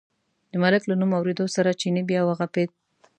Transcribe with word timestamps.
د 0.51 0.53
ملک 0.63 0.83
له 0.87 0.95
نوم 0.99 1.11
اورېدو 1.17 1.45
سره 1.55 1.77
چیني 1.81 2.03
بیا 2.09 2.21
و 2.23 2.35
غپېد. 2.39 2.69